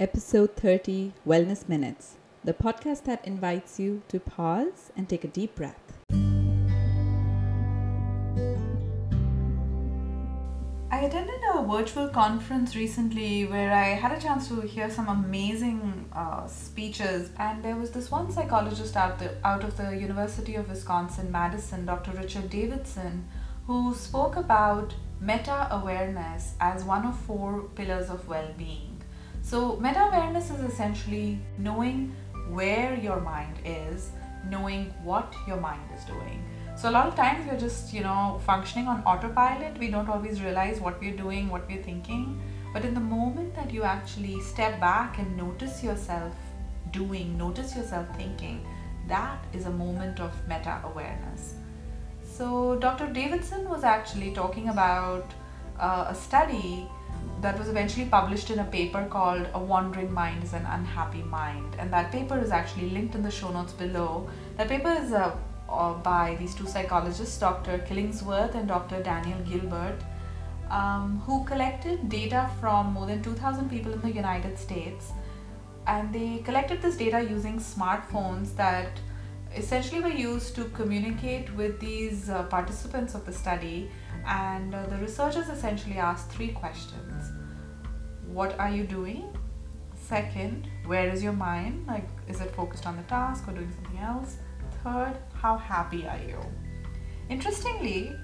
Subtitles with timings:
[0.00, 5.54] Episode 30 Wellness Minutes, the podcast that invites you to pause and take a deep
[5.54, 5.98] breath.
[10.90, 16.08] I attended a virtual conference recently where I had a chance to hear some amazing
[16.14, 20.70] uh, speeches, and there was this one psychologist out, the, out of the University of
[20.70, 22.12] Wisconsin Madison, Dr.
[22.12, 23.28] Richard Davidson,
[23.66, 28.99] who spoke about meta awareness as one of four pillars of well being.
[29.42, 32.14] So, meta awareness is essentially knowing
[32.50, 34.10] where your mind is,
[34.48, 36.42] knowing what your mind is doing.
[36.76, 39.78] So a lot of times we're just, you know, functioning on autopilot.
[39.78, 42.40] We don't always realize what we're doing, what we're thinking.
[42.72, 46.32] But in the moment that you actually step back and notice yourself
[46.90, 48.66] doing, notice yourself thinking,
[49.08, 51.56] that is a moment of meta awareness.
[52.24, 53.12] So Dr.
[53.12, 55.30] Davidson was actually talking about
[55.78, 56.88] uh, a study
[57.40, 61.76] that was eventually published in a paper called A Wandering Mind is an Unhappy Mind.
[61.78, 64.28] And that paper is actually linked in the show notes below.
[64.56, 65.38] That paper is a
[65.70, 67.78] uh, by these two psychologists, Dr.
[67.78, 69.02] Killingsworth and Dr.
[69.02, 69.98] Daniel Gilbert,
[70.68, 75.12] um, who collected data from more than 2,000 people in the United States.
[75.86, 78.98] And they collected this data using smartphones that
[79.56, 83.90] essentially were used to communicate with these uh, participants of the study.
[84.26, 87.32] And uh, the researchers essentially asked three questions
[88.26, 89.36] What are you doing?
[89.94, 91.86] Second, where is your mind?
[91.86, 94.36] Like, is it focused on the task or doing something else?
[94.82, 96.38] Third, how happy are you?
[97.28, 98.16] Interestingly,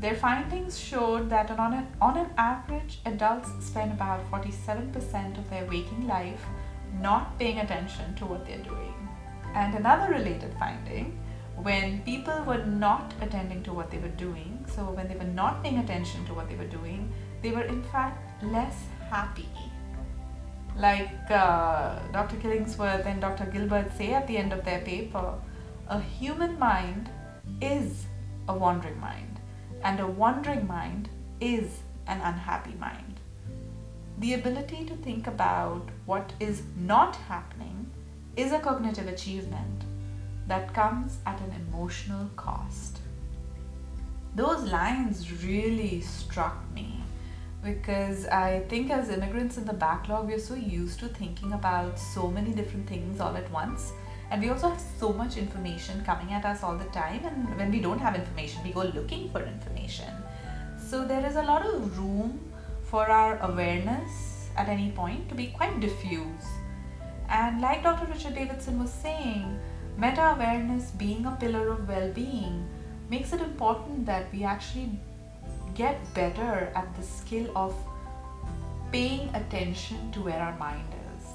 [0.00, 5.66] their findings showed that on an, on an average, adults spend about 47% of their
[5.66, 6.44] waking life
[7.00, 9.08] not paying attention to what they're doing.
[9.54, 11.18] And another related finding
[11.56, 15.62] when people were not attending to what they were doing, so when they were not
[15.62, 18.76] paying attention to what they were doing, they were in fact less
[19.08, 19.48] happy.
[20.76, 22.36] Like uh, Dr.
[22.36, 23.46] Killingsworth and Dr.
[23.46, 25.34] Gilbert say at the end of their paper,
[25.88, 27.08] a human mind
[27.60, 28.06] is
[28.48, 29.38] a wandering mind,
[29.84, 31.08] and a wandering mind
[31.40, 33.20] is an unhappy mind.
[34.18, 37.90] The ability to think about what is not happening
[38.36, 39.84] is a cognitive achievement
[40.48, 42.98] that comes at an emotional cost.
[44.34, 47.00] Those lines really struck me
[47.62, 52.28] because I think as immigrants in the backlog, we're so used to thinking about so
[52.30, 53.92] many different things all at once.
[54.30, 57.24] And we also have so much information coming at us all the time.
[57.24, 60.12] And when we don't have information we go looking for information.
[60.76, 62.40] So there is a lot of room
[62.82, 66.44] for our awareness at any point to be quite diffuse
[67.38, 69.58] and like dr richard davidson was saying
[70.04, 72.56] meta awareness being a pillar of well-being
[73.10, 74.88] makes it important that we actually
[75.74, 77.74] get better at the skill of
[78.92, 81.30] paying attention to where our mind is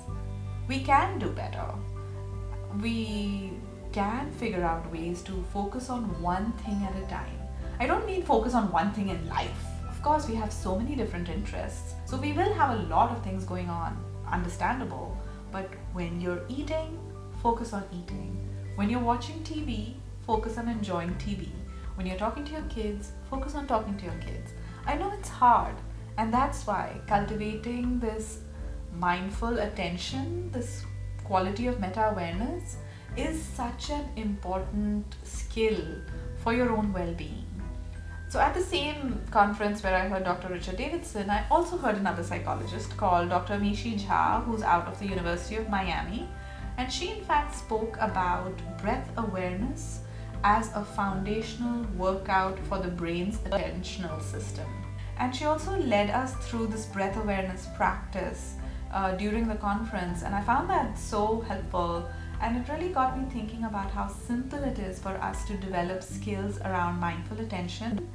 [0.68, 1.70] we can do better
[2.82, 3.52] we
[3.92, 7.38] can figure out ways to focus on one thing at a time.
[7.80, 9.66] I don't mean focus on one thing in life.
[9.88, 11.94] Of course, we have so many different interests.
[12.06, 13.98] So we will have a lot of things going on,
[14.32, 15.18] understandable.
[15.52, 17.00] But when you're eating,
[17.42, 18.38] focus on eating.
[18.76, 19.96] When you're watching TV,
[20.26, 21.50] focus on enjoying TV.
[21.96, 24.52] When you're talking to your kids, focus on talking to your kids.
[24.86, 25.76] I know it's hard,
[26.18, 28.40] and that's why cultivating this
[28.94, 30.86] mindful attention, this
[31.24, 32.78] quality of meta awareness
[33.18, 35.82] is such an important skill
[36.44, 37.49] for your own well being.
[38.30, 40.50] So, at the same conference where I heard Dr.
[40.50, 43.56] Richard Davidson, I also heard another psychologist called Dr.
[43.56, 46.30] Amishi Jha, who's out of the University of Miami.
[46.78, 48.54] And she, in fact, spoke about
[48.84, 50.02] breath awareness
[50.44, 54.68] as a foundational workout for the brain's attentional system.
[55.18, 58.58] And she also led us through this breath awareness practice
[58.94, 62.08] uh, during the conference, and I found that so helpful.
[62.42, 66.04] And it really got me thinking about how simple it is for us to develop
[66.04, 68.08] skills around mindful attention.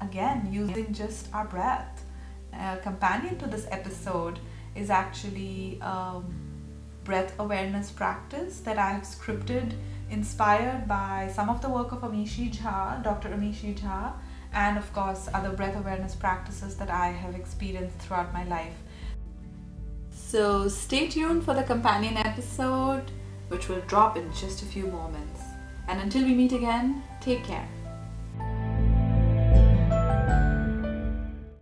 [0.00, 2.04] Again, using just our breath.
[2.52, 4.38] A companion to this episode
[4.74, 6.20] is actually a
[7.04, 9.72] breath awareness practice that I have scripted
[10.10, 13.28] inspired by some of the work of Amishi Jha, Dr.
[13.30, 14.12] Amishi Jha,
[14.52, 18.76] and of course other breath awareness practices that I have experienced throughout my life.
[20.10, 23.10] So stay tuned for the companion episode,
[23.48, 25.42] which will drop in just a few moments.
[25.88, 27.68] And until we meet again, take care.